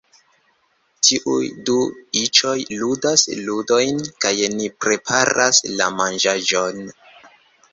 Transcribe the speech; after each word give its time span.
Tiuj 1.07 1.49
du 1.69 1.75
iĉoj 2.21 2.55
ludas 2.85 3.25
ludojn 3.49 4.01
kaj 4.25 4.33
ni 4.57 4.71
preparas 4.87 5.61
la 5.77 5.91
manĝaĵon 6.01 6.83